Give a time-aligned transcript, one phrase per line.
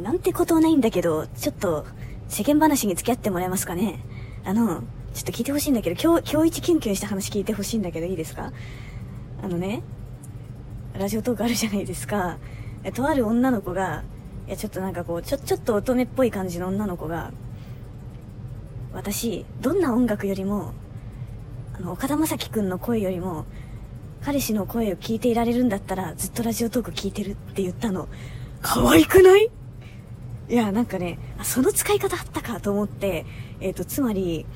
[0.00, 1.86] なんてことはないんだけど、ちょっと、
[2.28, 4.00] 世間話に付き合ってもらえますかね？
[4.44, 4.82] あの、
[5.14, 8.52] ちょっと聞いてほしいんだけど、今日、今日一キュンキュンした話聞いてほしいんだけど、いいですか？
[9.42, 9.82] あのね、
[10.98, 12.38] ラジオトークあるじゃないですか。
[12.84, 14.02] えとある女の子が、
[14.46, 17.32] いや、ちょっとなんかこう、ちょ、ちょっと乙女っぽい感じの女の子が、
[18.92, 20.72] 私、どんな音楽よりも、
[21.74, 23.44] あの、岡田将生くんの声よりも、
[24.22, 28.08] 彼氏の声を聞いていられるんだったら、ずっとラジオトーク聞いてるって言ったの。
[28.62, 29.50] 可愛くない？
[30.48, 33.26] いや、なんかね、その使い方あったかと思って、
[33.60, 34.46] えっ、ー、と、つまり、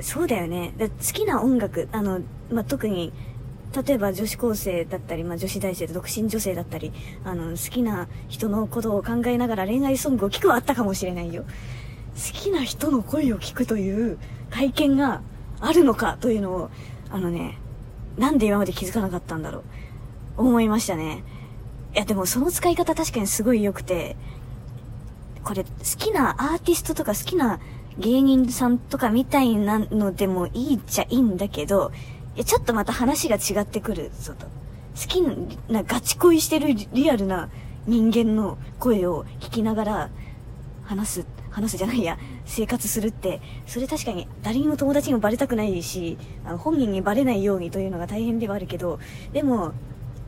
[0.00, 0.72] そうだよね。
[0.78, 2.20] 好きな音楽、あの、
[2.50, 3.12] まあ、特に、
[3.86, 6.92] 例えば女子高生だったり、まあ、女子大生独身女性だったり、
[7.24, 11.44] あの、好きな人のことを考えながら恋愛ソングを聴くはあったかもしれないよ。
[12.14, 14.18] 好きな人の声を聞くという
[14.50, 15.20] 体験が
[15.60, 16.70] あるのかというのを、
[17.10, 17.58] あのね、
[18.16, 19.64] なんで今まで気づかなかったんだろう。
[20.38, 21.22] 思いましたね。
[21.94, 24.16] いや、でもその使い方確かにすごい良くて、
[25.44, 27.60] これ好きなアーティストとか好きな
[27.98, 31.90] 芸人さんとかみたいなのでもいいっちゃいいんだけど、
[32.36, 34.46] いや、ちょっとまた話が違ってくるぞと。
[34.46, 35.22] 好き
[35.70, 37.48] な、ガチ恋してるリアルな
[37.86, 40.10] 人間の声を聞きながら
[40.84, 48.98] 話す、話すじゃないや、生活するって、それ確かに誰にも友達にもバレたくないし、あの本人にバレないようにというのが大変ではあるけど、
[49.32, 49.72] でも、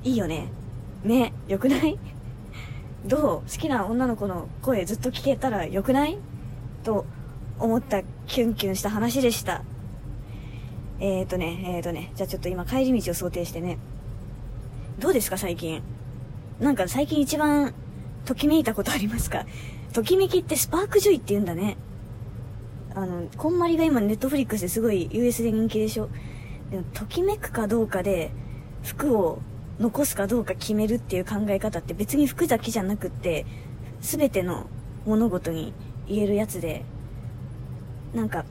[0.02, 0.48] いいよね。
[1.04, 1.98] ね、よくない？
[3.06, 6.18] どう好きな女の子の声ずっと聞けたらよくない？
[6.84, 7.06] と
[7.58, 9.62] 思ったキュンキュンした話でした。
[10.98, 13.78] えーとね、えーとね、じゃあちょっと今帰り道を想定してね。
[14.98, 15.82] どうですか最近？
[16.60, 17.72] なんか最近一番
[18.26, 19.46] ときめいたことありますか？
[19.94, 21.78] ときめきってスパークジョイって言うんだね。
[22.94, 26.10] あの、こんまりが今ネットフリックスですごい US で人気でしょ？
[26.70, 28.30] でも、ときめくかどうかで
[28.82, 29.40] 服を
[29.80, 33.46] 残すかどうか決めるっていう考え方って別に服だけじゃなくって、
[34.00, 34.66] 全ての
[35.06, 35.72] 物事に
[36.06, 36.84] 言えるやつで、
[38.14, 38.44] なんか、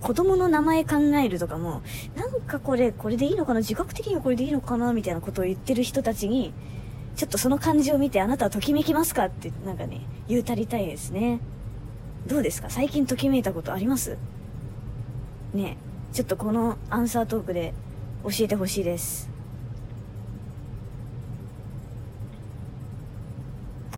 [0.00, 1.82] 子供の名前考えるとかも、
[2.14, 3.60] なんかこれ、これでいいのかな？
[3.60, 4.92] 自覚的にはこれでいいのかな？
[4.92, 6.52] みたいなことを言ってる人たちに、
[7.16, 11.40] ちょっとその感じを見てあなたはときめきますかって、なんかね、言うたりたいですね。
[12.26, 12.70] どうですか？
[12.70, 14.16] 最近ときめいたことあります？
[15.54, 15.76] ね
[16.12, 17.72] ちょっとこのアンサートークで
[18.22, 19.35] 教えてほしいです。